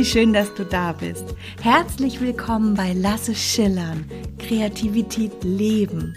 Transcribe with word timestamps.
wie 0.00 0.04
schön, 0.06 0.32
dass 0.32 0.54
du 0.54 0.64
da 0.64 0.92
bist. 0.92 1.26
Herzlich 1.60 2.22
willkommen 2.22 2.72
bei 2.72 2.94
Lasse 2.94 3.34
Schillern, 3.34 4.06
Kreativität 4.38 5.44
leben. 5.44 6.14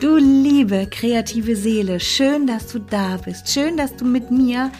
Du 0.00 0.16
liebe 0.16 0.86
kreative 0.90 1.56
Seele, 1.56 2.00
schön, 2.00 2.46
dass 2.46 2.68
du 2.68 2.78
da 2.78 3.18
bist. 3.18 3.50
Schön, 3.50 3.76
dass 3.76 3.94
du 3.96 4.06
mit 4.06 4.30
mir 4.30 4.72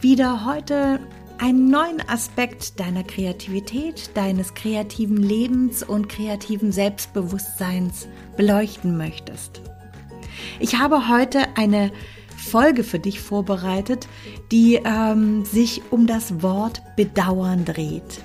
wieder 0.00 0.46
heute 0.46 1.00
einen 1.38 1.68
neuen 1.68 2.00
Aspekt 2.08 2.78
deiner 2.78 3.02
Kreativität, 3.02 4.10
deines 4.14 4.54
kreativen 4.54 5.16
Lebens 5.16 5.82
und 5.82 6.08
kreativen 6.08 6.70
Selbstbewusstseins 6.70 8.06
beleuchten 8.36 8.96
möchtest. 8.96 9.60
Ich 10.60 10.78
habe 10.78 11.08
heute 11.08 11.48
eine 11.56 11.90
Folge 12.38 12.84
für 12.84 12.98
dich 12.98 13.20
vorbereitet, 13.20 14.08
die 14.52 14.80
ähm, 14.84 15.44
sich 15.44 15.82
um 15.90 16.06
das 16.06 16.42
Wort 16.42 16.82
Bedauern 16.96 17.64
dreht. 17.64 18.22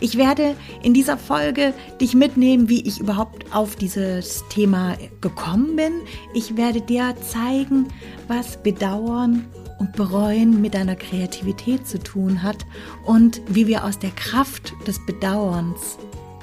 Ich 0.00 0.16
werde 0.18 0.54
in 0.82 0.94
dieser 0.94 1.16
Folge 1.16 1.72
dich 2.00 2.14
mitnehmen, 2.14 2.68
wie 2.68 2.86
ich 2.86 3.00
überhaupt 3.00 3.54
auf 3.54 3.76
dieses 3.76 4.44
Thema 4.48 4.96
gekommen 5.20 5.76
bin. 5.76 5.92
Ich 6.34 6.56
werde 6.56 6.80
dir 6.80 7.14
zeigen, 7.22 7.88
was 8.28 8.62
Bedauern 8.62 9.46
und 9.78 9.92
Bereuen 9.92 10.60
mit 10.60 10.74
deiner 10.74 10.96
Kreativität 10.96 11.86
zu 11.86 11.98
tun 11.98 12.42
hat 12.42 12.66
und 13.04 13.40
wie 13.48 13.66
wir 13.66 13.84
aus 13.84 13.98
der 13.98 14.10
Kraft 14.10 14.74
des 14.86 15.04
Bedauerns 15.06 15.98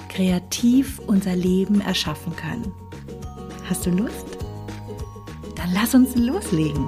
kreativ 0.09 0.99
unser 1.07 1.35
Leben 1.35 1.81
erschaffen 1.81 2.35
können. 2.35 2.71
Hast 3.67 3.85
du 3.85 3.91
Lust? 3.91 4.37
Dann 5.55 5.73
lass 5.73 5.95
uns 5.95 6.15
loslegen. 6.15 6.87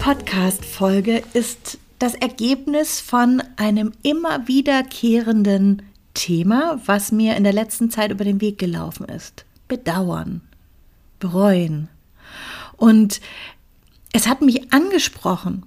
Podcast-Folge 0.00 1.22
ist 1.34 1.78
das 1.98 2.14
Ergebnis 2.14 3.00
von 3.00 3.42
einem 3.56 3.92
immer 4.02 4.48
wiederkehrenden 4.48 5.82
Thema, 6.14 6.80
was 6.86 7.12
mir 7.12 7.36
in 7.36 7.44
der 7.44 7.52
letzten 7.52 7.90
Zeit 7.90 8.10
über 8.10 8.24
den 8.24 8.40
Weg 8.40 8.56
gelaufen 8.56 9.04
ist. 9.04 9.44
Bedauern, 9.68 10.40
bereuen. 11.18 11.90
Und 12.78 13.20
es 14.12 14.26
hat 14.26 14.40
mich 14.40 14.72
angesprochen. 14.72 15.66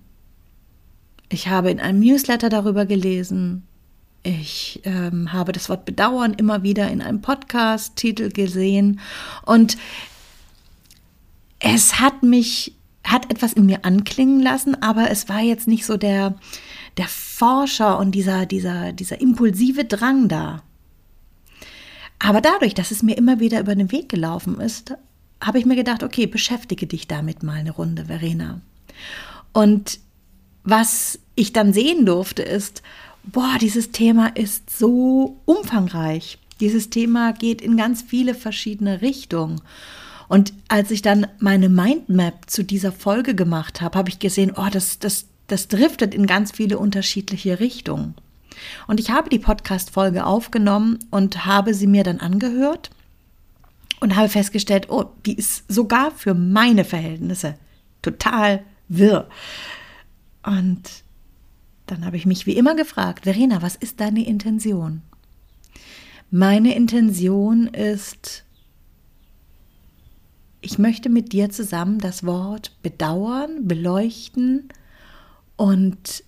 Ich 1.30 1.48
habe 1.48 1.70
in 1.70 1.80
einem 1.80 2.00
Newsletter 2.00 2.50
darüber 2.50 2.88
gelesen. 2.88 3.68
Ich 4.24 4.82
ähm, 4.84 5.32
habe 5.32 5.52
das 5.52 5.70
Wort 5.70 5.86
Bedauern 5.86 6.34
immer 6.34 6.64
wieder 6.64 6.90
in 6.90 7.04
einem 7.04 7.22
Podcast-Titel 7.22 8.30
gesehen. 8.30 9.00
Und 9.46 9.78
es 11.60 12.00
hat 12.00 12.24
mich, 12.24 12.74
hat 13.04 13.30
etwas 13.32 13.54
in 13.54 13.66
mir 13.66 13.84
anklingen 13.84 14.42
lassen, 14.42 14.82
aber 14.82 15.12
es 15.12 15.28
war 15.30 15.42
jetzt 15.42 15.68
nicht 15.68 15.86
so 15.86 15.98
der, 15.98 16.36
der 16.98 17.08
Forscher 17.08 18.00
und 18.00 18.12
dieser, 18.14 18.46
dieser, 18.46 18.94
dieser 18.94 19.20
impulsive 19.20 19.86
Drang 19.86 20.28
da. 20.28 20.64
Aber 22.20 22.40
dadurch, 22.40 22.74
dass 22.74 22.92
es 22.92 23.04
mir 23.04 23.18
immer 23.18 23.40
wieder 23.40 23.60
über 23.60 23.76
den 23.76 23.92
Weg 23.92 24.08
gelaufen 24.08 24.62
ist, 24.62 24.96
habe 25.42 25.60
ich 25.60 25.66
mir 25.66 25.76
gedacht, 25.76 26.04
okay, 26.04 26.26
beschäftige 26.26 26.88
dich 26.88 27.08
damit 27.08 27.44
mal 27.44 27.60
eine 27.60 27.72
Runde, 27.72 28.06
Verena. 28.06 28.62
Und 29.52 30.00
was 30.64 31.20
ich 31.36 31.52
dann 31.52 31.74
sehen 31.74 32.06
durfte, 32.06 32.42
ist, 32.42 32.82
boah, 33.24 33.58
dieses 33.60 33.92
Thema 33.92 34.28
ist 34.28 34.70
so 34.70 35.38
umfangreich. 35.46 36.38
Dieses 36.62 36.90
Thema 36.90 37.34
geht 37.34 37.62
in 37.62 37.76
ganz 37.76 38.02
viele 38.02 38.36
verschiedene 38.36 39.02
Richtungen. 39.02 39.62
Und 40.28 40.54
als 40.68 40.92
ich 40.92 41.02
dann 41.02 41.28
meine 41.40 41.70
Mindmap 41.70 42.50
zu 42.50 42.64
dieser 42.64 42.92
Folge 42.92 43.36
gemacht 43.36 43.82
habe, 43.82 43.98
habe 43.98 44.10
ich 44.10 44.20
gesehen, 44.20 44.54
oh, 44.56 44.68
das, 44.72 45.00
das, 45.00 45.28
das 45.48 45.68
driftet 45.68 46.14
in 46.14 46.28
ganz 46.28 46.52
viele 46.52 46.78
unterschiedliche 46.78 47.60
Richtungen. 47.60 48.16
Und 48.88 49.00
ich 49.00 49.12
habe 49.12 49.30
die 49.30 49.40
Podcast-Folge 49.40 50.26
aufgenommen 50.26 51.00
und 51.10 51.46
habe 51.46 51.74
sie 51.74 51.88
mir 51.88 52.04
dann 52.04 52.20
angehört 52.20 52.92
und 54.00 54.16
habe 54.16 54.30
festgestellt, 54.30 54.88
oh, 54.90 55.06
die 55.26 55.36
ist 55.36 55.64
sogar 55.72 56.12
für 56.12 56.34
meine 56.34 56.86
Verhältnisse 56.86 57.56
total 58.02 58.64
wirr. 58.90 59.28
Und 60.46 60.82
dann 61.86 62.06
habe 62.06 62.18
ich 62.18 62.26
mich 62.26 62.46
wie 62.46 62.56
immer 62.58 62.76
gefragt, 62.76 63.24
Verena, 63.24 63.62
was 63.62 63.76
ist 63.76 64.00
deine 64.00 64.26
Intention? 64.26 65.02
Meine 66.32 66.76
Intention 66.76 67.68
ist, 67.68 68.44
ich 70.64 70.80
möchte 70.80 71.10
mit 71.10 71.34
dir 71.34 71.50
zusammen 71.50 72.00
das 72.00 72.26
Wort 72.26 72.72
bedauern, 72.82 73.68
beleuchten 73.68 74.70
und 75.58 76.24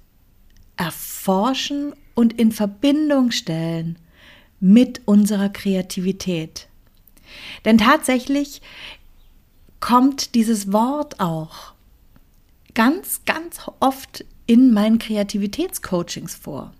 erforschen 0.75 1.93
und 2.15 2.33
in 2.33 2.51
Verbindung 2.51 3.31
stellen 3.31 3.97
mit 4.59 5.01
unserer 5.05 5.49
Kreativität. 5.49 6.67
Denn 7.63 7.77
tatsächlich 7.77 8.61
kommt 9.79 10.35
dieses 10.35 10.73
Wort 10.73 11.19
auch 11.19 11.73
ganz, 12.73 13.21
ganz 13.25 13.59
oft 13.79 14.25
in 14.47 14.73
meinen 14.73 14.99
Kreativitätscoachings 14.99 16.35
vor. 16.35 16.73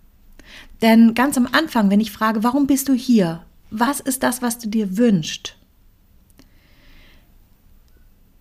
Denn 0.82 1.14
ganz 1.16 1.38
am 1.38 1.48
Anfang, 1.52 1.90
wenn 1.90 2.02
ich 2.02 2.12
frage, 2.12 2.44
warum 2.44 2.68
bist 2.68 2.90
du 2.90 2.94
hier? 2.94 3.44
Was 3.72 4.02
ist 4.02 4.24
das, 4.24 4.42
was 4.42 4.60
du 4.60 4.68
dir 4.68 4.98
wünschst? 4.98 5.55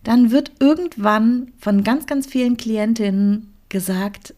Dann 0.05 0.31
wird 0.31 0.53
irgendwann 0.61 1.53
von 1.59 1.83
ganz, 1.83 2.07
ganz 2.07 2.27
vielen 2.27 2.57
Klientinnen 2.57 3.55
gesagt, 3.71 4.35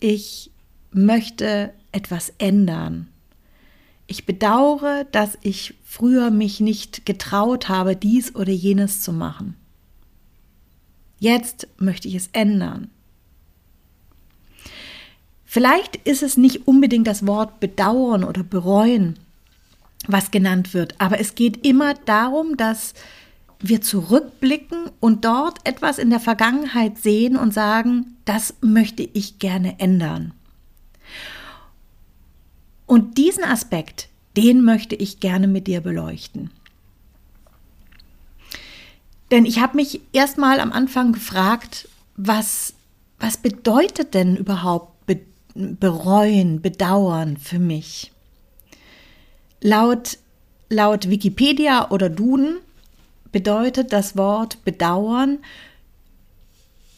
ich 0.00 0.50
möchte 0.92 1.72
etwas 1.92 2.32
ändern. 2.38 3.08
Ich 4.08 4.26
bedauere, 4.26 5.06
dass 5.12 5.38
ich 5.42 5.74
früher 5.84 6.30
mich 6.30 6.58
nicht 6.58 7.06
getraut 7.06 7.68
habe, 7.68 7.94
dies 7.94 8.34
oder 8.34 8.52
jenes 8.52 9.00
zu 9.00 9.12
machen. 9.12 9.54
Jetzt 11.20 11.68
möchte 11.78 12.08
ich 12.08 12.16
es 12.16 12.28
ändern. 12.32 12.90
Vielleicht 15.44 15.96
ist 15.96 16.22
es 16.22 16.36
nicht 16.36 16.66
unbedingt 16.66 17.06
das 17.06 17.26
Wort 17.26 17.60
bedauern 17.60 18.24
oder 18.24 18.42
bereuen, 18.42 19.18
was 20.08 20.30
genannt 20.30 20.74
wird, 20.74 20.94
aber 20.98 21.20
es 21.20 21.34
geht 21.34 21.64
immer 21.64 21.94
darum, 21.94 22.56
dass 22.56 22.94
wir 23.60 23.82
zurückblicken 23.82 24.90
und 25.00 25.24
dort 25.24 25.58
etwas 25.64 25.98
in 25.98 26.10
der 26.10 26.20
Vergangenheit 26.20 26.98
sehen 26.98 27.36
und 27.36 27.52
sagen, 27.52 28.16
das 28.24 28.54
möchte 28.60 29.02
ich 29.02 29.38
gerne 29.38 29.78
ändern. 29.78 30.32
Und 32.86 33.18
diesen 33.18 33.44
Aspekt, 33.44 34.08
den 34.36 34.62
möchte 34.62 34.94
ich 34.94 35.20
gerne 35.20 35.46
mit 35.46 35.66
dir 35.66 35.80
beleuchten. 35.80 36.50
Denn 39.30 39.44
ich 39.44 39.60
habe 39.60 39.76
mich 39.76 40.00
erstmal 40.12 40.58
am 40.58 40.72
Anfang 40.72 41.12
gefragt, 41.12 41.88
was, 42.16 42.74
was 43.18 43.36
bedeutet 43.36 44.14
denn 44.14 44.36
überhaupt 44.36 45.06
be 45.06 45.20
bereuen, 45.54 46.62
bedauern 46.62 47.36
für 47.36 47.58
mich? 47.58 48.12
Laut, 49.60 50.18
laut 50.68 51.08
Wikipedia 51.10 51.90
oder 51.90 52.08
Duden 52.08 52.58
bedeutet 53.32 53.92
das 53.92 54.16
Wort 54.16 54.64
bedauern 54.64 55.38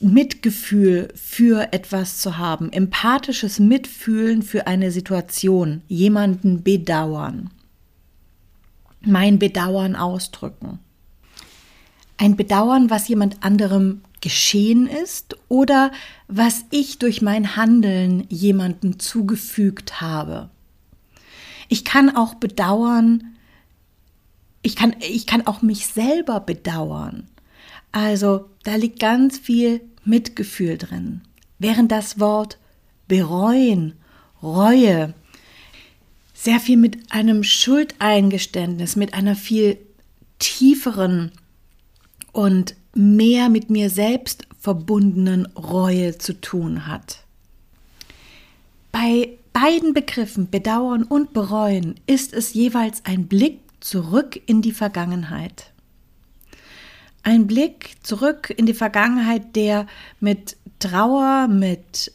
Mitgefühl 0.01 1.13
für 1.15 1.73
etwas 1.73 2.19
zu 2.19 2.39
haben, 2.39 2.73
empathisches 2.73 3.61
Mitfühlen 3.61 4.43
für 4.43 4.67
eine 4.67 4.91
Situation, 4.91 5.83
jemanden 5.87 6.63
bedauern, 6.65 7.51
mein 9.01 9.39
Bedauern 9.39 9.95
ausdrücken 9.95 10.81
ein 12.23 12.37
Bedauern, 12.37 12.89
was 12.89 13.09
jemand 13.09 13.43
anderem 13.43 14.01
geschehen 14.21 14.87
ist 14.87 15.37
oder 15.49 15.91
was 16.29 16.65
ich 16.71 17.01
durch 17.01 17.21
mein 17.21 17.57
Handeln 17.57 18.27
jemandem 18.29 19.01
zugefügt 19.01 20.01
habe. 20.01 20.49
Ich 21.69 21.85
kann 21.85 22.15
auch 22.15 22.35
bedauern, 22.35 23.32
ich 24.63 24.77
kann, 24.77 24.97
ich 25.01 25.27
kann 25.27 25.47
auch 25.47 25.63
mich 25.63 25.87
selber 25.87 26.41
bedauern. 26.41 27.29
Also 27.91 28.49
da 28.65 28.77
liegt 28.77 29.01
ganz 29.01 29.39
viel 29.39 29.81
Mitgefühl 30.05 30.79
drin. 30.79 31.23
Während 31.59 31.93
das 31.93 32.19
Wort 32.19 32.59
bereuen, 33.09 33.95
Reue, 34.43 35.15
sehr 36.35 36.59
viel 36.59 36.77
mit 36.77 37.13
einem 37.13 37.45
Schuldeingeständnis, 37.45 38.97
mit 38.97 39.15
einer 39.15 39.37
viel 39.37 39.79
tieferen 40.41 41.31
und 42.33 42.75
mehr 42.95 43.49
mit 43.49 43.71
mir 43.71 43.91
selbst 43.91 44.49
verbundenen 44.59 45.47
Reue 45.55 46.19
zu 46.19 46.41
tun 46.41 46.87
hat. 46.87 47.23
Bei 48.91 49.31
beiden 49.53 49.95
Begriffen 49.95 50.51
Bedauern 50.51 51.05
und 51.05 51.33
Bereuen 51.33 51.95
ist 52.07 52.33
es 52.33 52.55
jeweils 52.55 53.05
ein 53.05 53.29
Blick 53.29 53.62
zurück 53.83 54.41
in 54.47 54.63
die 54.63 54.73
Vergangenheit. 54.73 55.73
Ein 57.23 57.47
Blick 57.47 57.97
zurück 58.03 58.53
in 58.57 58.67
die 58.67 58.75
Vergangenheit, 58.75 59.55
der 59.55 59.87
mit 60.19 60.57
Trauer, 60.79 61.47
mit 61.49 62.13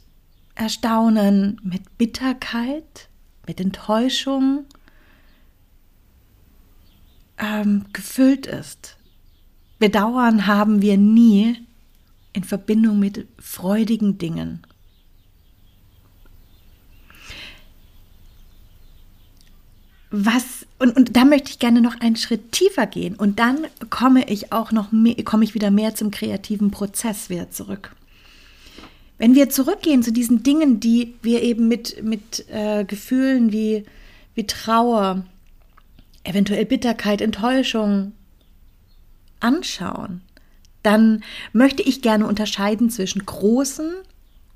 Erstaunen, 0.55 1.61
mit 1.63 1.97
Bitterkeit, 1.97 3.07
mit 3.45 3.61
Enttäuschung 3.61 4.65
ähm, 7.37 7.85
gefüllt 7.93 8.47
ist. 8.47 8.97
Bedauern 9.79 10.47
haben 10.47 10.81
wir 10.81 10.97
nie 10.97 11.57
in 12.33 12.43
Verbindung 12.43 12.99
mit 12.99 13.27
freudigen 13.39 14.17
Dingen. 14.17 14.65
Was 20.25 20.65
und, 20.79 20.95
und 20.95 21.15
da 21.15 21.25
möchte 21.25 21.51
ich 21.51 21.59
gerne 21.59 21.81
noch 21.81 21.99
einen 21.99 22.15
Schritt 22.15 22.51
tiefer 22.51 22.87
gehen 22.87 23.15
und 23.15 23.39
dann 23.39 23.67
komme 23.89 24.27
ich 24.29 24.51
auch 24.51 24.71
noch 24.71 24.91
mehr, 24.91 25.15
komme 25.23 25.43
ich 25.43 25.53
wieder 25.53 25.71
mehr 25.71 25.95
zum 25.95 26.11
kreativen 26.11 26.71
Prozess 26.71 27.29
wieder 27.29 27.51
zurück. 27.51 27.95
Wenn 29.19 29.35
wir 29.35 29.49
zurückgehen 29.49 30.03
zu 30.03 30.11
diesen 30.11 30.43
Dingen, 30.43 30.79
die 30.79 31.15
wir 31.21 31.41
eben 31.41 31.67
mit, 31.67 32.03
mit 32.03 32.45
äh, 32.49 32.83
Gefühlen 32.83 33.51
wie, 33.51 33.85
wie 34.35 34.45
Trauer, 34.45 35.23
eventuell 36.23 36.65
Bitterkeit, 36.65 37.21
Enttäuschung 37.21 38.13
anschauen, 39.39 40.21
dann 40.83 41.23
möchte 41.53 41.83
ich 41.83 42.01
gerne 42.01 42.27
unterscheiden 42.27 42.89
zwischen 42.89 43.25
großen 43.25 43.91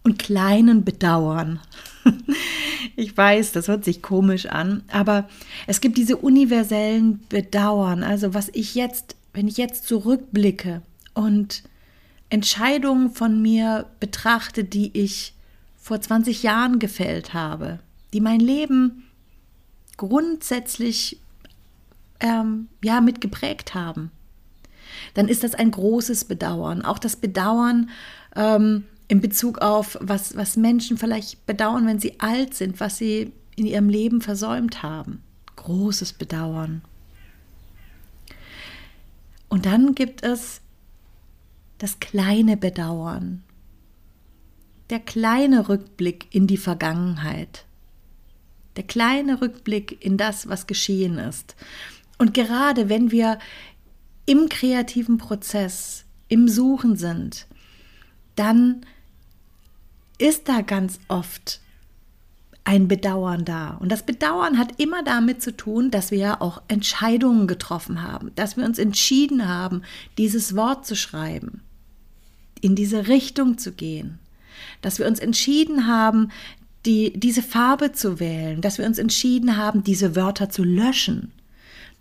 und 0.04 0.20
kleinen 0.20 0.84
Bedauern. 0.84 1.60
ich 2.96 3.16
weiß, 3.16 3.52
das 3.52 3.68
hört 3.68 3.86
sich 3.86 4.02
komisch 4.02 4.46
an, 4.48 4.84
aber 4.92 5.28
es 5.68 5.82
gibt 5.82 5.98
diese 5.98 6.18
universellen 6.18 7.22
Bedauern, 7.30 8.04
also 8.04 8.34
was 8.34 8.50
ich 8.54 8.76
jetzt, 8.76 9.16
wenn 9.34 9.48
ich 9.48 9.58
jetzt 9.58 9.88
zurückblicke 9.88 10.82
und 11.14 11.64
Entscheidungen 12.30 13.12
von 13.12 13.42
mir 13.42 13.88
betrachte, 14.00 14.64
die 14.64 14.98
ich 14.98 15.34
vor 15.78 16.00
20 16.00 16.44
Jahren 16.44 16.80
gefällt 16.80 17.34
habe, 17.34 17.80
die 18.14 18.22
mein 18.22 18.40
Leben 18.40 19.04
grundsätzlich 19.98 21.20
ähm, 22.20 22.68
ja 22.84 23.02
mitgeprägt 23.02 23.74
haben, 23.74 24.12
dann 25.14 25.28
ist 25.28 25.44
das 25.44 25.56
ein 25.56 25.72
großes 25.72 26.26
Bedauern. 26.26 26.84
Auch 26.84 27.00
das 27.00 27.16
Bedauern 27.16 27.90
ähm, 28.36 28.86
in 29.12 29.20
Bezug 29.20 29.58
auf, 29.58 29.98
was, 30.00 30.38
was 30.38 30.56
Menschen 30.56 30.98
vielleicht 30.98 31.46
bedauern, 31.46 31.86
wenn 31.86 32.00
sie 32.00 32.22
alt 32.22 32.54
sind, 32.54 32.80
was 32.80 32.98
sie 32.98 33.34
in 33.58 33.66
ihrem 33.66 33.90
Leben 33.90 34.22
versäumt 34.22 34.84
haben. 34.84 35.22
Großes 35.58 36.14
Bedauern. 36.14 36.82
Und 39.50 39.66
dann 39.66 39.96
gibt 39.96 40.24
es 40.24 40.62
das 41.78 42.00
kleine 42.00 42.56
Bedauern, 42.56 43.44
der 44.90 45.02
kleine 45.02 45.68
Rückblick 45.68 46.34
in 46.34 46.48
die 46.48 46.56
Vergangenheit, 46.56 47.66
der 48.78 48.84
kleine 48.84 49.42
Rückblick 49.42 50.06
in 50.06 50.16
das, 50.16 50.48
was 50.48 50.68
geschehen 50.68 51.18
ist. 51.18 51.58
Und 52.18 52.34
gerade 52.34 52.88
wenn 52.88 53.12
wir 53.12 53.40
im 54.26 54.48
kreativen 54.48 55.18
Prozess, 55.18 56.06
im 56.30 56.48
Suchen 56.48 56.96
sind, 56.96 57.46
dann 58.38 58.86
ist 60.22 60.48
da 60.48 60.62
ganz 60.62 61.00
oft 61.08 61.60
ein 62.64 62.88
Bedauern 62.88 63.44
da. 63.44 63.72
Und 63.80 63.92
das 63.92 64.06
Bedauern 64.06 64.58
hat 64.58 64.80
immer 64.80 65.04
damit 65.04 65.42
zu 65.42 65.56
tun, 65.56 65.90
dass 65.90 66.12
wir 66.12 66.20
ja 66.20 66.42
auch 66.42 66.62
Entscheidungen 66.68 67.48
getroffen 67.48 68.04
haben, 68.04 68.32
dass 68.36 68.56
wir 68.56 68.66
uns 68.66 68.78
entschieden 68.78 69.48
haben, 69.48 69.82
dieses 70.18 70.56
Wort 70.56 70.86
zu 70.86 70.96
schreiben, 70.96 71.62
in 72.62 72.76
diese 72.76 73.08
Richtung 73.08 73.58
zu 73.58 73.72
gehen, 73.72 74.20
dass 74.82 75.00
wir 75.00 75.08
uns 75.08 75.20
entschieden 75.20 75.88
haben, 75.88 76.30
die, 76.86 77.14
diese 77.18 77.42
Farbe 77.42 77.92
zu 77.94 78.20
wählen, 78.20 78.62
dass 78.62 78.78
wir 78.78 78.86
uns 78.86 79.00
entschieden 79.00 79.58
haben, 79.58 79.84
diese 79.84 80.16
Wörter 80.16 80.50
zu 80.50 80.64
löschen, 80.64 81.32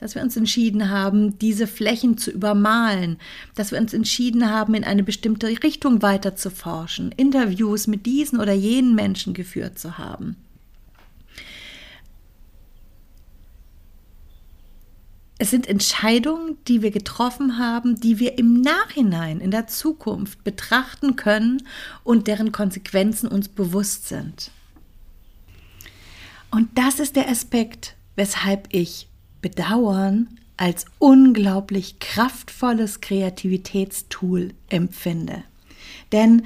dass 0.00 0.14
wir 0.14 0.22
uns 0.22 0.34
entschieden 0.34 0.88
haben, 0.88 1.38
diese 1.38 1.66
Flächen 1.66 2.16
zu 2.16 2.30
übermalen, 2.30 3.18
dass 3.54 3.70
wir 3.70 3.78
uns 3.78 3.92
entschieden 3.92 4.50
haben, 4.50 4.72
in 4.72 4.82
eine 4.82 5.02
bestimmte 5.02 5.46
Richtung 5.46 6.00
weiter 6.00 6.34
zu 6.34 6.50
forschen, 6.50 7.12
Interviews 7.12 7.86
mit 7.86 8.06
diesen 8.06 8.40
oder 8.40 8.54
jenen 8.54 8.94
Menschen 8.94 9.34
geführt 9.34 9.78
zu 9.78 9.98
haben. 9.98 10.36
Es 15.36 15.50
sind 15.50 15.66
Entscheidungen, 15.66 16.56
die 16.66 16.80
wir 16.80 16.90
getroffen 16.90 17.58
haben, 17.58 18.00
die 18.00 18.18
wir 18.18 18.38
im 18.38 18.62
Nachhinein, 18.62 19.40
in 19.40 19.50
der 19.50 19.66
Zukunft 19.66 20.44
betrachten 20.44 21.16
können 21.16 21.62
und 22.04 22.26
deren 22.26 22.52
Konsequenzen 22.52 23.28
uns 23.28 23.48
bewusst 23.48 24.08
sind. 24.08 24.50
Und 26.50 26.70
das 26.78 27.00
ist 27.00 27.16
der 27.16 27.28
Aspekt, 27.28 27.96
weshalb 28.16 28.68
ich 28.70 29.09
Bedauern 29.40 30.28
als 30.56 30.84
unglaublich 30.98 31.98
kraftvolles 32.00 33.00
Kreativitätstool 33.00 34.52
empfinde. 34.68 35.42
Denn 36.12 36.44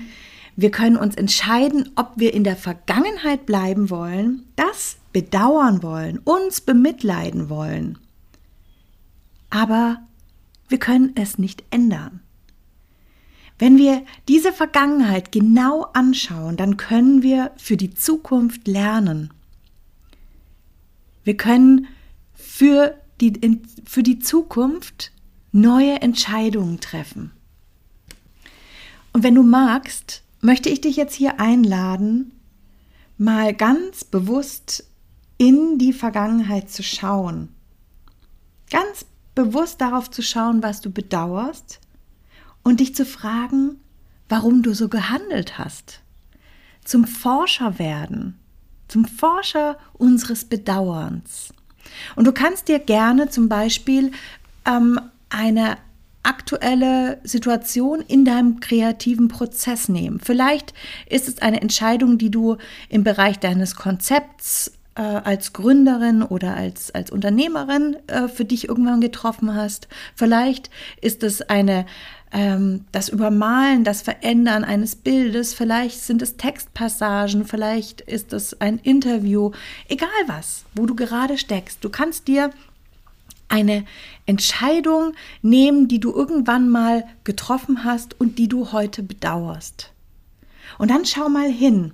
wir 0.56 0.70
können 0.70 0.96
uns 0.96 1.16
entscheiden, 1.16 1.90
ob 1.96 2.12
wir 2.16 2.32
in 2.32 2.44
der 2.44 2.56
Vergangenheit 2.56 3.44
bleiben 3.44 3.90
wollen, 3.90 4.44
das 4.54 4.98
bedauern 5.12 5.82
wollen, 5.82 6.18
uns 6.18 6.60
bemitleiden 6.60 7.48
wollen. 7.48 7.98
Aber 9.50 9.98
wir 10.68 10.78
können 10.78 11.12
es 11.16 11.38
nicht 11.38 11.64
ändern. 11.70 12.20
Wenn 13.58 13.78
wir 13.78 14.04
diese 14.28 14.52
Vergangenheit 14.52 15.32
genau 15.32 15.82
anschauen, 15.92 16.56
dann 16.56 16.76
können 16.76 17.22
wir 17.22 17.52
für 17.56 17.76
die 17.76 17.94
Zukunft 17.94 18.66
lernen. 18.66 19.32
Wir 21.22 21.36
können 21.36 21.86
für 22.56 22.94
die, 23.20 23.62
für 23.84 24.04
die 24.04 24.20
Zukunft 24.20 25.10
neue 25.50 26.00
Entscheidungen 26.02 26.78
treffen. 26.78 27.32
Und 29.12 29.24
wenn 29.24 29.34
du 29.34 29.42
magst, 29.42 30.22
möchte 30.40 30.68
ich 30.68 30.80
dich 30.80 30.94
jetzt 30.94 31.16
hier 31.16 31.40
einladen, 31.40 32.30
mal 33.18 33.54
ganz 33.54 34.04
bewusst 34.04 34.88
in 35.36 35.78
die 35.78 35.92
Vergangenheit 35.92 36.70
zu 36.70 36.84
schauen. 36.84 37.48
Ganz 38.70 39.04
bewusst 39.34 39.80
darauf 39.80 40.08
zu 40.08 40.22
schauen, 40.22 40.62
was 40.62 40.80
du 40.80 40.90
bedauerst 40.90 41.80
und 42.62 42.78
dich 42.78 42.94
zu 42.94 43.04
fragen, 43.04 43.80
warum 44.28 44.62
du 44.62 44.74
so 44.74 44.88
gehandelt 44.88 45.58
hast. 45.58 46.02
Zum 46.84 47.04
Forscher 47.04 47.80
werden, 47.80 48.38
zum 48.86 49.06
Forscher 49.06 49.76
unseres 49.94 50.44
Bedauerns. 50.44 51.53
Und 52.16 52.26
du 52.26 52.32
kannst 52.32 52.68
dir 52.68 52.78
gerne 52.78 53.28
zum 53.28 53.48
Beispiel 53.48 54.12
ähm, 54.66 55.00
eine 55.30 55.76
aktuelle 56.22 57.20
Situation 57.22 58.00
in 58.00 58.24
deinem 58.24 58.60
kreativen 58.60 59.28
Prozess 59.28 59.88
nehmen. 59.88 60.20
Vielleicht 60.20 60.72
ist 61.08 61.28
es 61.28 61.38
eine 61.38 61.60
Entscheidung, 61.60 62.18
die 62.18 62.30
du 62.30 62.56
im 62.88 63.04
Bereich 63.04 63.38
deines 63.38 63.76
Konzepts 63.76 64.72
äh, 64.94 65.02
als 65.02 65.52
Gründerin 65.52 66.22
oder 66.22 66.54
als, 66.54 66.90
als 66.92 67.10
Unternehmerin 67.10 67.96
äh, 68.06 68.28
für 68.28 68.44
dich 68.44 68.68
irgendwann 68.68 69.00
getroffen 69.00 69.54
hast. 69.54 69.88
Vielleicht 70.14 70.70
ist 71.00 71.22
es 71.22 71.42
eine 71.42 71.86
ähm, 72.34 72.84
das 72.90 73.08
Übermalen, 73.08 73.84
das 73.84 74.02
Verändern 74.02 74.64
eines 74.64 74.96
Bildes, 74.96 75.54
vielleicht 75.54 76.00
sind 76.00 76.20
es 76.20 76.36
Textpassagen, 76.36 77.46
vielleicht 77.46 78.00
ist 78.02 78.32
es 78.32 78.60
ein 78.60 78.78
Interview, 78.78 79.52
egal 79.88 80.08
was, 80.26 80.64
wo 80.74 80.84
du 80.84 80.96
gerade 80.96 81.38
steckst. 81.38 81.84
Du 81.84 81.88
kannst 81.88 82.26
dir 82.26 82.50
eine 83.48 83.84
Entscheidung 84.26 85.12
nehmen, 85.42 85.86
die 85.86 86.00
du 86.00 86.12
irgendwann 86.12 86.68
mal 86.68 87.04
getroffen 87.22 87.84
hast 87.84 88.20
und 88.20 88.38
die 88.38 88.48
du 88.48 88.72
heute 88.72 89.02
bedauerst. 89.04 89.92
Und 90.78 90.90
dann 90.90 91.04
schau 91.04 91.28
mal 91.28 91.48
hin. 91.48 91.92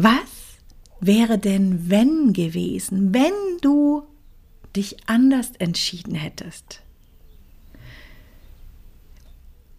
Was 0.00 0.60
wäre 1.00 1.38
denn 1.38 1.90
wenn 1.90 2.32
gewesen, 2.32 3.12
wenn 3.12 3.32
du 3.60 4.04
dich 4.76 5.08
anders 5.08 5.50
entschieden 5.58 6.14
hättest? 6.14 6.82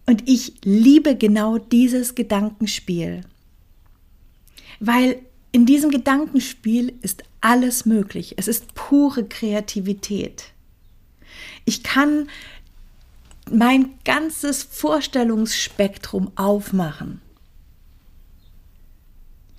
Und 0.05 0.27
ich 0.27 0.55
liebe 0.65 1.15
genau 1.15 1.57
dieses 1.57 2.15
Gedankenspiel, 2.15 3.21
weil 4.81 5.21
in 5.53 5.65
diesem 5.65 5.89
Gedankenspiel 5.89 6.93
ist 7.01 7.23
alles 7.39 7.85
möglich. 7.85 8.33
Es 8.35 8.49
ist 8.49 8.73
pure 8.73 9.23
Kreativität. 9.23 10.51
Ich 11.63 11.81
kann 11.81 12.27
mein 13.49 13.93
ganzes 14.03 14.63
Vorstellungsspektrum 14.63 16.33
aufmachen. 16.35 17.21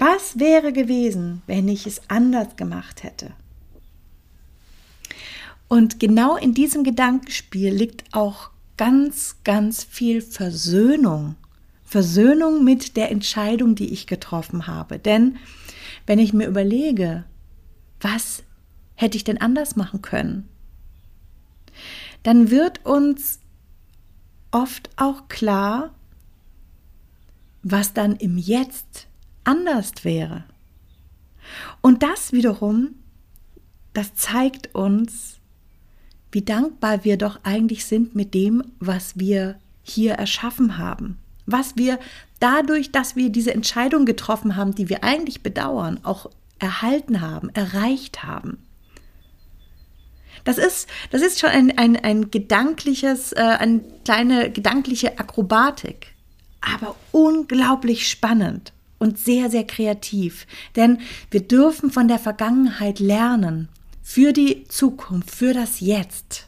Was 0.01 0.39
wäre 0.39 0.73
gewesen, 0.73 1.43
wenn 1.47 1.69
ich 1.69 1.87
es 1.87 2.01
anders 2.09 2.57
gemacht 2.57 3.03
hätte? 3.03 3.33
Und 5.69 6.01
genau 6.01 6.37
in 6.37 6.55
diesem 6.55 6.85
Gedankenspiel 6.85 7.71
liegt 7.71 8.15
auch 8.15 8.49
ganz, 8.79 9.37
ganz 9.45 9.85
viel 9.85 10.23
Versöhnung. 10.23 11.37
Versöhnung 11.85 12.65
mit 12.65 12.97
der 12.97 13.11
Entscheidung, 13.11 13.75
die 13.75 13.93
ich 13.93 14.07
getroffen 14.07 14.67
habe. 14.67 14.99
Denn 14.99 15.37
wenn 16.07 16.19
ich 16.19 16.33
mir 16.33 16.47
überlege, 16.47 17.25
was 18.01 18.43
hätte 18.95 19.19
ich 19.19 19.25
denn 19.25 19.39
anders 19.39 19.77
machen 19.77 20.01
können, 20.01 20.49
dann 22.23 22.51
wird 22.51 22.87
uns 22.87 23.41
oft 24.51 24.89
auch 24.97 25.29
klar, 25.29 25.95
was 27.63 27.93
dann 27.93 28.17
im 28.17 28.39
Jetzt 28.39 29.10
anders 29.51 30.05
wäre. 30.05 30.45
Und 31.81 32.05
das 32.05 32.33
wiederum, 32.33 32.95
das 33.93 34.15
zeigt 34.15 34.75
uns, 34.77 35.39
wie 36.31 36.43
dankbar 36.43 37.05
wir 37.05 37.17
doch 37.17 37.41
eigentlich 37.43 37.85
sind 37.85 38.15
mit 38.15 38.33
dem, 38.33 38.63
was 38.79 39.19
wir 39.19 39.59
hier 39.83 40.13
erschaffen 40.13 40.79
haben. 40.79 41.19
Was 41.47 41.77
wir 41.77 41.99
dadurch, 42.39 42.93
dass 42.93 43.17
wir 43.17 43.31
diese 43.31 43.53
Entscheidung 43.53 44.05
getroffen 44.05 44.55
haben, 44.55 44.77
die 44.77 44.89
wir 44.89 45.03
eigentlich 45.03 45.43
bedauern, 45.43 45.99
auch 46.05 46.31
erhalten 46.61 47.21
haben, 47.21 47.49
erreicht 47.51 48.23
haben. 48.23 48.59
Das 50.45 50.59
ist, 50.59 50.89
das 51.11 51.23
ist 51.23 51.41
schon 51.41 51.51
ein, 51.51 51.77
ein, 51.77 51.97
ein 51.97 52.31
gedankliches, 52.31 53.33
äh, 53.33 53.41
eine 53.41 53.81
kleine 54.05 54.53
gedankliche 54.53 55.19
Akrobatik, 55.19 56.15
aber 56.61 56.95
unglaublich 57.11 58.09
spannend 58.09 58.73
und 59.01 59.19
sehr, 59.19 59.51
sehr 59.51 59.65
kreativ. 59.65 60.47
Denn 60.77 60.99
wir 61.33 61.41
dürfen 61.41 61.91
von 61.91 62.07
der 62.07 62.21
Vergangenheit 62.21 63.01
lernen 63.01 63.69
für 64.03 64.33
die 64.33 64.65
Zukunft, 64.69 65.33
für 65.33 65.53
das 65.53 65.81
Jetzt. 65.81 66.47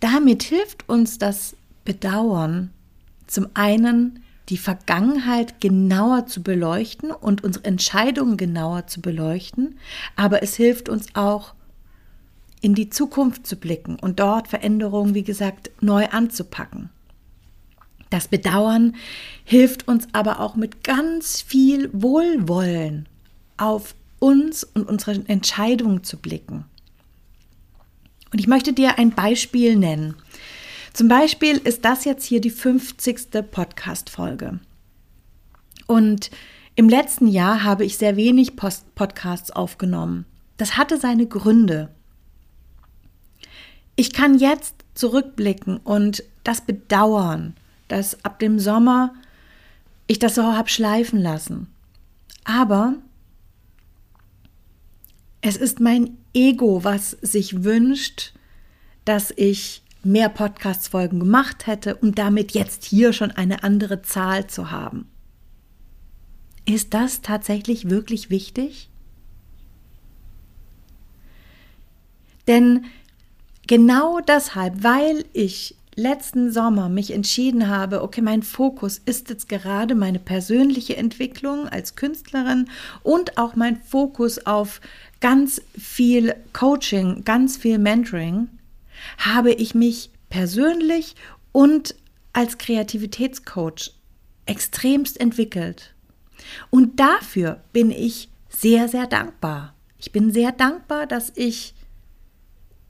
Damit 0.00 0.44
hilft 0.44 0.88
uns 0.88 1.18
das 1.18 1.56
Bedauern 1.84 2.70
zum 3.26 3.48
einen 3.54 4.22
die 4.48 4.58
Vergangenheit 4.58 5.60
genauer 5.60 6.26
zu 6.26 6.42
beleuchten 6.42 7.10
und 7.10 7.42
unsere 7.42 7.64
Entscheidungen 7.64 8.36
genauer 8.36 8.86
zu 8.86 9.00
beleuchten, 9.00 9.78
aber 10.16 10.42
es 10.42 10.54
hilft 10.54 10.88
uns 10.88 11.14
auch 11.14 11.54
in 12.60 12.74
die 12.74 12.90
Zukunft 12.90 13.46
zu 13.46 13.56
blicken 13.56 13.96
und 13.96 14.20
dort 14.20 14.48
Veränderungen, 14.48 15.14
wie 15.14 15.24
gesagt, 15.24 15.70
neu 15.80 16.06
anzupacken. 16.08 16.90
Das 18.10 18.28
Bedauern 18.28 18.96
hilft 19.44 19.88
uns 19.88 20.06
aber 20.12 20.40
auch 20.40 20.56
mit 20.56 20.84
ganz 20.84 21.40
viel 21.40 21.90
Wohlwollen 21.92 23.08
auf 23.56 23.94
uns 24.18 24.64
und 24.64 24.88
unsere 24.88 25.22
Entscheidungen 25.28 26.04
zu 26.04 26.16
blicken. 26.18 26.64
Und 28.32 28.38
ich 28.38 28.46
möchte 28.46 28.72
dir 28.72 28.98
ein 28.98 29.10
Beispiel 29.10 29.76
nennen. 29.76 30.16
Zum 30.92 31.08
Beispiel 31.08 31.56
ist 31.58 31.84
das 31.84 32.04
jetzt 32.04 32.24
hier 32.24 32.40
die 32.40 32.50
50. 32.50 33.50
Podcast-Folge. 33.50 34.60
Und 35.86 36.30
im 36.76 36.88
letzten 36.88 37.28
Jahr 37.28 37.62
habe 37.62 37.84
ich 37.84 37.98
sehr 37.98 38.16
wenig 38.16 38.56
Post 38.56 38.94
Podcasts 38.94 39.50
aufgenommen. 39.50 40.24
Das 40.56 40.76
hatte 40.76 40.98
seine 40.98 41.26
Gründe. 41.26 41.90
Ich 43.96 44.12
kann 44.12 44.38
jetzt 44.38 44.74
zurückblicken 44.94 45.76
und 45.76 46.24
das 46.42 46.62
bedauern, 46.62 47.54
dass 47.88 48.24
ab 48.24 48.38
dem 48.38 48.58
Sommer 48.58 49.14
ich 50.06 50.18
das 50.18 50.34
so 50.34 50.42
habe 50.42 50.68
schleifen 50.68 51.20
lassen. 51.20 51.68
Aber 52.44 52.94
es 55.40 55.56
ist 55.56 55.80
mein 55.80 56.16
Ego, 56.32 56.84
was 56.84 57.10
sich 57.22 57.64
wünscht, 57.64 58.32
dass 59.04 59.32
ich 59.36 59.82
mehr 60.02 60.28
Podcast-Folgen 60.28 61.18
gemacht 61.20 61.66
hätte, 61.66 61.96
um 61.96 62.14
damit 62.14 62.52
jetzt 62.52 62.84
hier 62.84 63.12
schon 63.12 63.30
eine 63.30 63.62
andere 63.62 64.02
Zahl 64.02 64.46
zu 64.46 64.70
haben. 64.70 65.08
Ist 66.66 66.94
das 66.94 67.20
tatsächlich 67.20 67.90
wirklich 67.90 68.30
wichtig? 68.30 68.88
Denn 72.46 72.86
genau 73.66 74.20
deshalb, 74.20 74.82
weil 74.82 75.24
ich 75.32 75.76
letzten 75.96 76.52
Sommer 76.52 76.88
mich 76.88 77.12
entschieden 77.12 77.68
habe, 77.68 78.02
okay, 78.02 78.20
mein 78.20 78.42
Fokus 78.42 78.98
ist 78.98 79.30
jetzt 79.30 79.48
gerade 79.48 79.94
meine 79.94 80.18
persönliche 80.18 80.96
Entwicklung 80.96 81.68
als 81.68 81.96
Künstlerin 81.96 82.68
und 83.02 83.38
auch 83.38 83.54
mein 83.56 83.76
Fokus 83.76 84.44
auf 84.46 84.80
ganz 85.20 85.62
viel 85.78 86.34
Coaching, 86.52 87.24
ganz 87.24 87.56
viel 87.56 87.78
Mentoring, 87.78 88.48
habe 89.18 89.52
ich 89.52 89.74
mich 89.74 90.10
persönlich 90.28 91.14
und 91.52 91.94
als 92.32 92.58
Kreativitätscoach 92.58 93.92
extremst 94.46 95.20
entwickelt. 95.20 95.94
Und 96.70 96.98
dafür 97.00 97.60
bin 97.72 97.90
ich 97.90 98.28
sehr, 98.48 98.88
sehr 98.88 99.06
dankbar. 99.06 99.74
Ich 99.98 100.12
bin 100.12 100.32
sehr 100.32 100.52
dankbar, 100.52 101.06
dass 101.06 101.32
ich 101.34 101.74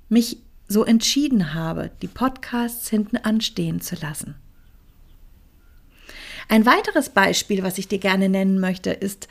mich 0.09 0.39
so 0.69 0.85
entschieden 0.85 1.55
habe, 1.55 1.91
die 2.03 2.09
Podcasts 2.09 2.89
hinten 2.89 3.17
anstehen 3.19 3.81
zu 3.81 3.97
lassen. 3.97 4.35
Ein 6.49 6.67
weiteres 6.67 7.11
Beispiel, 7.11 7.63
was 7.63 7.79
ich 7.79 7.89
dir 7.89 7.99
gerne 7.99 8.29
nennen 8.29 8.61
möchte, 8.61 8.91
ist, 8.91 9.29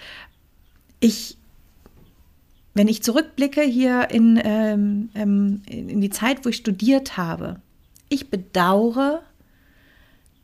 ich 0.99 1.37
wenn 2.73 2.87
ich 2.87 3.03
zurückblicke 3.03 3.61
hier 3.61 4.09
in, 4.09 4.39
ähm, 4.43 5.09
ähm, 5.13 5.61
in 5.67 6.01
die 6.01 6.09
Zeit, 6.09 6.43
wo 6.43 6.49
ich 6.49 6.57
studiert 6.57 7.17
habe, 7.17 7.61
ich 8.09 8.29
bedauere, 8.29 9.21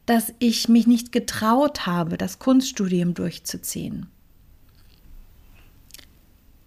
dass 0.06 0.34
ich 0.40 0.70
mich 0.70 0.88
nicht 0.88 1.12
getraut 1.12 1.86
habe, 1.86 2.18
das 2.18 2.40
Kunststudium 2.40 3.14
durchzuziehen. 3.14 4.08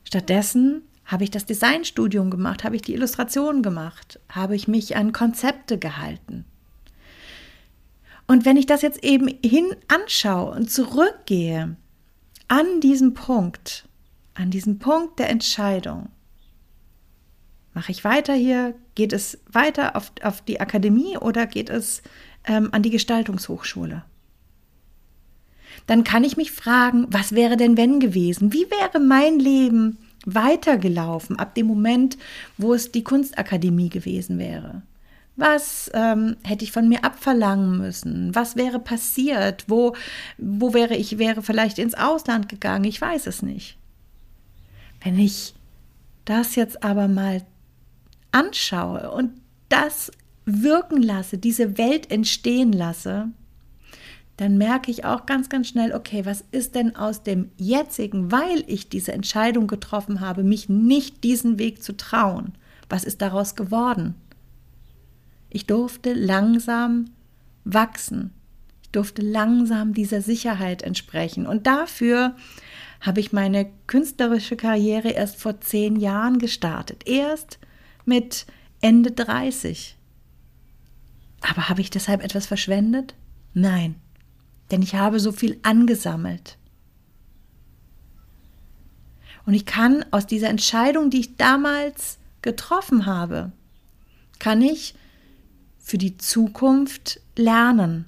Stattdessen 0.05 0.83
habe 1.13 1.25
ich 1.25 1.31
das 1.31 1.45
Designstudium 1.45 2.31
gemacht, 2.31 2.65
habe 2.65 2.75
ich 2.75 2.83
die 2.83 2.95
Illustration 2.95 3.63
gemacht, 3.63 4.19
habe 4.31 4.57
ich 4.57 4.67
mich 4.67 4.97
an 4.97 5.13
Konzepte 5.13 5.79
gehalten. 5.79 6.47
Und 8.27 8.47
wenn 8.47 8.57
ich 8.57 8.65
das 8.65 8.81
jetzt 8.81 9.05
eben 9.05 9.29
hin 9.45 9.77
anschaue 9.89 10.53
und 10.53 10.71
zurückgehe 10.71 11.77
an 12.49 12.81
diesen 12.81 13.13
Punkt, 13.13 13.87
an 14.33 14.51
diesem 14.51 14.79
Punkt 14.79 15.19
der 15.19 15.29
Entscheidung, 15.29 16.09
mache 17.75 17.93
ich 17.93 18.05
weiter 18.05 18.33
hier, 18.33 18.75
geht 18.95 19.13
es 19.13 19.39
weiter 19.51 19.97
auf, 19.97 20.13
auf 20.23 20.41
die 20.41 20.61
Akademie 20.61 21.19
oder 21.19 21.47
geht 21.47 21.69
es 21.69 22.03
ähm, 22.45 22.71
an 22.73 22.83
die 22.83 22.91
Gestaltungshochschule? 22.91 24.03
Dann 25.87 26.05
kann 26.05 26.25
ich 26.25 26.37
mich 26.37 26.53
fragen, 26.53 27.07
was 27.11 27.33
wäre 27.33 27.57
denn 27.57 27.77
wenn 27.77 28.01
gewesen? 28.01 28.53
Wie 28.53 28.71
wäre 28.71 29.01
mein 29.01 29.39
Leben 29.39 29.99
weitergelaufen 30.25 31.39
ab 31.39 31.55
dem 31.55 31.67
Moment, 31.67 32.19
wo 32.59 32.75
es 32.75 32.93
die 32.93 33.05
Kunstakademie 33.05 33.89
gewesen 33.89 34.39
wäre? 34.39 34.83
Was 35.37 35.91
ähm, 35.95 36.37
hätte 36.45 36.65
ich 36.65 36.73
von 36.73 36.89
mir 36.89 37.05
abverlangen 37.05 37.79
müssen? 37.79 38.35
Was 38.35 38.57
wäre 38.57 38.79
passiert? 38.79 39.65
Wo, 39.67 39.95
wo 40.37 40.75
wäre 40.75 40.95
ich, 40.95 41.19
wäre 41.19 41.43
vielleicht 41.43 41.79
ins 41.79 41.95
Ausland 41.95 42.49
gegangen? 42.49 42.85
Ich 42.85 43.01
weiß 43.01 43.27
es 43.27 43.43
nicht. 43.43 43.79
Wenn 45.03 45.19
ich 45.19 45.55
das 46.25 46.55
jetzt 46.55 46.85
aber 46.85 47.09
mal 47.09 47.43
anschaue 48.31 49.11
und 49.11 49.33
das 49.69 50.13
wirken 50.45 51.03
lasse, 51.03 51.39
diese 51.39 51.79
Welt 51.79 52.11
entstehen 52.11 52.73
lasse, 52.73 53.29
dann 54.37 54.57
merke 54.57 54.91
ich 54.91 55.05
auch 55.05 55.27
ganz, 55.27 55.49
ganz 55.49 55.69
schnell, 55.69 55.93
okay, 55.95 56.25
was 56.25 56.45
ist 56.53 56.75
denn 56.75 56.97
aus 56.97 57.23
dem 57.23 57.51
jetzigen, 57.57 58.33
weil 58.33 58.65
ich 58.67 58.89
diese 58.89 59.13
Entscheidung 59.13 59.67
getroffen 59.67 60.21
habe, 60.21 60.43
mich 60.43 60.69
nicht 60.69 61.23
diesen 61.23 61.59
Weg 61.59 61.83
zu 61.83 61.97
trauen? 61.97 62.55
Was 62.89 63.05
ist 63.05 63.23
daraus 63.23 63.55
geworden? 63.55 64.15
Ich 65.51 65.67
durfte 65.67 66.15
langsam 66.15 67.11
wachsen. 67.65 68.33
Ich 68.83 68.91
durfte 68.91 69.23
langsam 69.23 69.93
dieser 69.93 70.23
Sicherheit 70.23 70.83
entsprechen. 70.83 71.47
Und 71.47 71.67
dafür 71.67 72.35
habe 73.01 73.21
ich 73.21 73.33
meine 73.33 73.71
künstlerische 73.87 74.57
Karriere 74.57 75.11
erst 75.11 75.37
vor 75.37 75.61
zehn 75.61 75.97
Jahren 75.97 76.39
gestartet. 76.39 77.07
Erst 77.07 77.59
mit 78.07 78.47
Ende 78.81 79.11
30. 79.11 79.97
Aber 81.43 81.69
habe 81.69 81.81
ich 81.81 81.91
deshalb 81.91 82.25
etwas 82.25 82.47
verschwendet? 82.47 83.15
Nein, 83.53 83.97
denn 84.73 84.83
ich 84.83 84.97
habe 84.97 85.21
so 85.21 85.31
viel 85.31 85.59
angesammelt. 85.63 86.59
Und 89.47 89.55
ich 89.55 89.67
kann 89.67 90.05
aus 90.11 90.27
dieser 90.27 90.49
Entscheidung, 90.49 91.11
die 91.11 91.21
ich 91.21 91.37
damals 91.37 92.19
getroffen 92.43 93.07
habe, 93.07 93.53
kann 94.39 94.63
ich 94.63 94.95
für 95.79 95.99
die 95.99 96.17
Zukunft 96.17 97.21
lernen. 97.37 98.07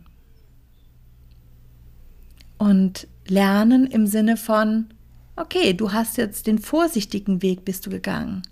Und 2.56 3.08
lernen 3.26 3.86
im 3.86 4.06
Sinne 4.06 4.36
von, 4.36 4.86
okay, 5.36 5.74
du 5.74 5.92
hast 5.92 6.16
jetzt 6.16 6.46
den 6.46 6.58
vorsichtigen 6.58 7.42
Weg 7.42 7.64
bist 7.64 7.86
du 7.86 7.90
gegangen. 7.90 8.42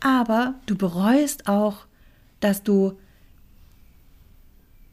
aber 0.00 0.54
du 0.64 0.76
bereust 0.76 1.46
auch, 1.46 1.84
dass 2.40 2.62
du 2.62 2.98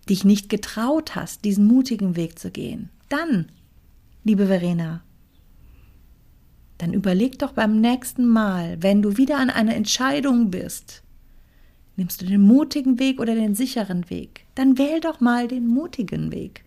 dich 0.10 0.26
nicht 0.26 0.50
getraut 0.50 1.16
hast, 1.16 1.46
diesen 1.46 1.68
mutigen 1.68 2.16
Weg 2.16 2.40
zu 2.40 2.52
gehen. 2.52 2.90
Dann, 3.10 3.48
liebe 4.24 4.48
Verena, 4.48 5.02
dann 6.78 6.94
überleg 6.94 7.40
doch 7.40 7.54
beim 7.54 7.82
nächsten 7.82 8.28
Mal, 8.28 8.78
wenn 8.82 9.02
du 9.02 9.18
wieder 9.18 9.38
an 9.38 9.50
einer 9.50 9.76
Entscheidung 9.76 10.52
bist, 10.52 11.04
nimmst 11.96 12.22
du 12.22 12.26
den 12.26 12.42
mutigen 12.42 13.00
Weg 13.00 13.20
oder 13.20 13.34
den 13.34 13.56
sicheren 13.56 14.10
Weg, 14.10 14.46
dann 14.56 14.78
wähl 14.78 15.00
doch 15.00 15.20
mal 15.20 15.48
den 15.48 15.68
mutigen 15.68 16.32
Weg. 16.32 16.64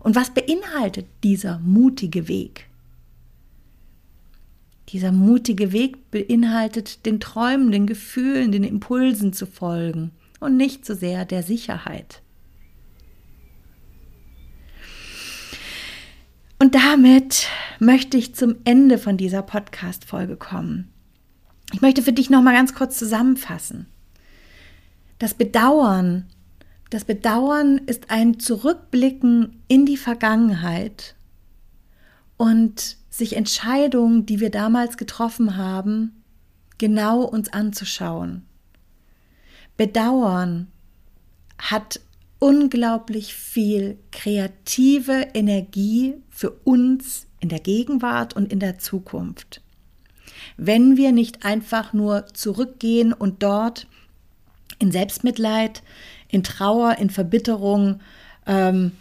Und 0.00 0.16
was 0.16 0.30
beinhaltet 0.30 1.06
dieser 1.22 1.58
mutige 1.60 2.28
Weg? 2.28 2.66
Dieser 4.90 5.10
mutige 5.10 5.72
Weg 5.72 6.10
beinhaltet 6.10 7.06
den 7.06 7.18
Träumen, 7.18 7.72
den 7.72 7.86
Gefühlen, 7.86 8.52
den 8.52 8.62
Impulsen 8.62 9.32
zu 9.32 9.46
folgen 9.46 10.12
und 10.40 10.56
nicht 10.56 10.84
so 10.84 10.94
sehr 10.94 11.24
der 11.24 11.42
Sicherheit. 11.42 12.22
Und 16.58 16.74
damit 16.74 17.48
möchte 17.78 18.16
ich 18.16 18.34
zum 18.34 18.56
Ende 18.64 18.98
von 18.98 19.16
dieser 19.16 19.42
Podcast-Folge 19.42 20.36
kommen. 20.36 20.90
Ich 21.72 21.82
möchte 21.82 22.02
für 22.02 22.12
dich 22.12 22.30
noch 22.30 22.42
mal 22.42 22.54
ganz 22.54 22.74
kurz 22.74 22.98
zusammenfassen. 22.98 23.86
Das 25.18 25.34
Bedauern, 25.34 26.26
das 26.90 27.04
Bedauern 27.04 27.78
ist 27.78 28.10
ein 28.10 28.38
Zurückblicken 28.38 29.62
in 29.68 29.84
die 29.84 29.96
Vergangenheit 29.96 31.14
und 32.36 32.96
sich 33.10 33.36
Entscheidungen, 33.36 34.26
die 34.26 34.40
wir 34.40 34.50
damals 34.50 34.96
getroffen 34.96 35.56
haben, 35.56 36.22
genau 36.78 37.22
uns 37.22 37.52
anzuschauen. 37.52 38.46
Bedauern 39.76 40.68
hat 41.58 42.00
unglaublich 42.38 43.34
viel 43.34 43.98
kreative 44.12 45.28
Energie 45.34 46.14
für 46.30 46.50
uns 46.64 47.26
in 47.40 47.48
der 47.48 47.60
Gegenwart 47.60 48.34
und 48.34 48.52
in 48.52 48.60
der 48.60 48.78
Zukunft. 48.78 49.62
Wenn 50.56 50.96
wir 50.96 51.12
nicht 51.12 51.44
einfach 51.44 51.92
nur 51.92 52.26
zurückgehen 52.28 53.12
und 53.12 53.42
dort 53.42 53.86
in 54.78 54.92
Selbstmitleid, 54.92 55.82
in 56.28 56.42
Trauer, 56.42 56.98
in 56.98 57.10
Verbitterung, 57.10 58.00
ähm, 58.46 58.92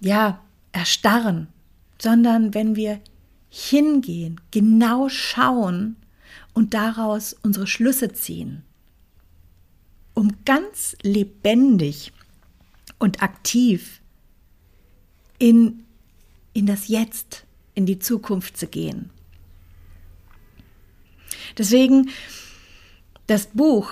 ja, 0.00 0.40
erstarren, 0.72 1.48
sondern 1.98 2.54
wenn 2.54 2.76
wir 2.76 3.00
hingehen, 3.48 4.40
genau 4.50 5.08
schauen 5.08 5.96
und 6.52 6.74
daraus 6.74 7.34
unsere 7.42 7.66
Schlüsse 7.66 8.12
ziehen, 8.12 8.62
um 10.16 10.32
ganz 10.46 10.96
lebendig 11.02 12.10
und 12.98 13.22
aktiv 13.22 14.00
in, 15.38 15.84
in 16.54 16.64
das 16.64 16.88
Jetzt, 16.88 17.44
in 17.74 17.84
die 17.84 17.98
Zukunft 17.98 18.56
zu 18.56 18.66
gehen. 18.66 19.10
Deswegen 21.58 22.08
das 23.26 23.48
Buch 23.48 23.90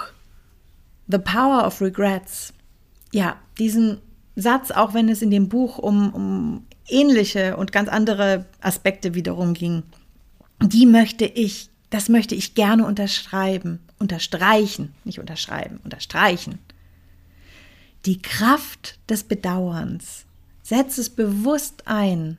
The 1.09 1.19
Power 1.19 1.67
of 1.67 1.83
Regrets, 1.83 2.55
ja, 3.13 3.37
diesen 3.59 3.99
Satz, 4.35 4.71
auch 4.71 4.95
wenn 4.95 5.11
es 5.11 5.21
in 5.21 5.31
dem 5.31 5.51
Buch 5.51 5.77
um, 5.77 6.15
um 6.15 6.67
ähnliche 6.89 7.59
und 7.59 7.71
ganz 7.71 7.91
andere 7.91 8.47
Aspekte 8.63 9.15
wiederum 9.15 9.53
ging, 9.53 9.83
die 10.63 10.87
möchte 10.87 11.27
ich, 11.27 11.69
das 11.91 12.09
möchte 12.09 12.35
ich 12.35 12.55
gerne 12.55 12.87
unterschreiben, 12.87 13.81
unterstreichen, 14.05 14.95
nicht 15.05 15.19
unterschreiben, 15.19 15.81
unterstreichen 15.83 16.59
die 18.07 18.21
Kraft 18.21 18.99
des 19.09 19.25
Bedauerns. 19.25 20.25
Setz 20.63 20.99
es 20.99 21.11
bewusst 21.11 21.87
ein. 21.87 22.39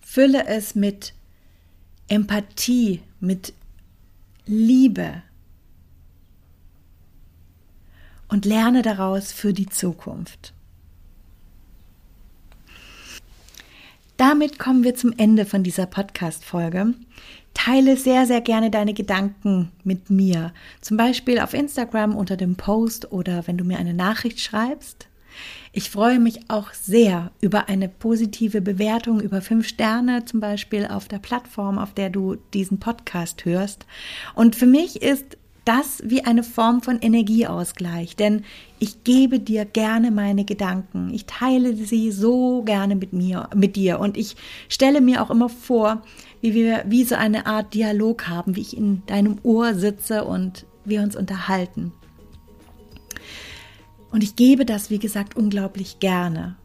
Fülle 0.00 0.46
es 0.46 0.74
mit 0.74 1.14
Empathie, 2.08 3.02
mit 3.20 3.52
Liebe 4.46 5.22
und 8.28 8.46
lerne 8.46 8.82
daraus 8.82 9.32
für 9.32 9.52
die 9.52 9.66
Zukunft. 9.66 10.54
Damit 14.16 14.58
kommen 14.58 14.82
wir 14.82 14.94
zum 14.94 15.12
Ende 15.16 15.44
von 15.44 15.62
dieser 15.62 15.86
Podcast-Folge. 15.86 16.94
Teile 17.58 17.96
sehr, 17.96 18.24
sehr 18.24 18.40
gerne 18.40 18.70
deine 18.70 18.94
Gedanken 18.94 19.72
mit 19.82 20.10
mir. 20.10 20.52
Zum 20.80 20.96
Beispiel 20.96 21.40
auf 21.40 21.54
Instagram 21.54 22.14
unter 22.14 22.36
dem 22.36 22.54
Post 22.54 23.10
oder 23.10 23.48
wenn 23.48 23.58
du 23.58 23.64
mir 23.64 23.78
eine 23.78 23.94
Nachricht 23.94 24.40
schreibst. 24.40 25.08
Ich 25.72 25.90
freue 25.90 26.20
mich 26.20 26.48
auch 26.48 26.72
sehr 26.72 27.32
über 27.40 27.68
eine 27.68 27.88
positive 27.88 28.60
Bewertung 28.60 29.20
über 29.20 29.42
fünf 29.42 29.66
Sterne, 29.66 30.24
zum 30.24 30.40
Beispiel 30.40 30.86
auf 30.86 31.08
der 31.08 31.18
Plattform, 31.18 31.78
auf 31.78 31.92
der 31.94 32.10
du 32.10 32.36
diesen 32.54 32.78
Podcast 32.78 33.44
hörst. 33.44 33.86
Und 34.34 34.56
für 34.56 34.66
mich 34.66 35.02
ist 35.02 35.37
das 35.68 36.02
wie 36.02 36.24
eine 36.24 36.42
Form 36.42 36.80
von 36.80 36.98
Energieausgleich, 36.98 38.16
denn 38.16 38.42
ich 38.78 39.04
gebe 39.04 39.38
dir 39.38 39.66
gerne 39.66 40.10
meine 40.10 40.46
Gedanken. 40.46 41.12
Ich 41.12 41.26
teile 41.26 41.76
sie 41.76 42.10
so 42.10 42.62
gerne 42.62 42.96
mit 42.96 43.12
mir, 43.12 43.50
mit 43.54 43.76
dir 43.76 44.00
und 44.00 44.16
ich 44.16 44.36
stelle 44.70 45.02
mir 45.02 45.22
auch 45.22 45.30
immer 45.30 45.50
vor, 45.50 46.02
wie 46.40 46.54
wir 46.54 46.84
wie 46.88 47.04
so 47.04 47.16
eine 47.16 47.44
Art 47.44 47.74
Dialog 47.74 48.28
haben, 48.28 48.56
wie 48.56 48.62
ich 48.62 48.78
in 48.78 49.02
deinem 49.04 49.36
Ohr 49.42 49.74
sitze 49.74 50.24
und 50.24 50.64
wir 50.86 51.02
uns 51.02 51.14
unterhalten. 51.14 51.92
Und 54.10 54.22
ich 54.22 54.36
gebe 54.36 54.64
das, 54.64 54.88
wie 54.88 54.98
gesagt, 54.98 55.36
unglaublich 55.36 56.00
gerne. 56.00 56.56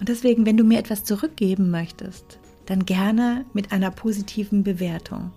Und 0.00 0.08
deswegen, 0.08 0.44
wenn 0.44 0.56
du 0.56 0.64
mir 0.64 0.80
etwas 0.80 1.04
zurückgeben 1.04 1.70
möchtest, 1.70 2.40
dann 2.66 2.84
gerne 2.84 3.44
mit 3.52 3.70
einer 3.70 3.92
positiven 3.92 4.64
Bewertung. 4.64 5.30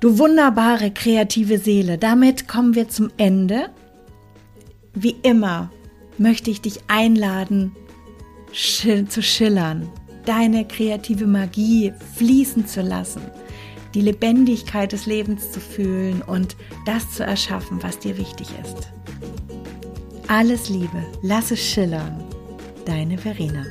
Du 0.00 0.18
wunderbare 0.18 0.92
kreative 0.92 1.58
Seele, 1.58 1.98
damit 1.98 2.46
kommen 2.46 2.76
wir 2.76 2.88
zum 2.88 3.10
Ende. 3.16 3.70
Wie 4.94 5.16
immer 5.22 5.72
möchte 6.18 6.50
ich 6.50 6.60
dich 6.60 6.80
einladen, 6.86 7.74
zu 8.52 9.22
schillern, 9.22 9.88
deine 10.24 10.66
kreative 10.66 11.26
Magie 11.26 11.92
fließen 12.16 12.66
zu 12.66 12.80
lassen, 12.80 13.22
die 13.94 14.00
Lebendigkeit 14.00 14.92
des 14.92 15.06
Lebens 15.06 15.50
zu 15.50 15.60
fühlen 15.60 16.22
und 16.22 16.56
das 16.86 17.10
zu 17.10 17.24
erschaffen, 17.24 17.82
was 17.82 17.98
dir 17.98 18.16
wichtig 18.18 18.48
ist. 18.62 18.92
Alles 20.28 20.68
Liebe, 20.68 21.04
lass 21.22 21.50
es 21.50 21.60
schillern. 21.60 22.22
Deine 22.84 23.18
Verena. 23.18 23.64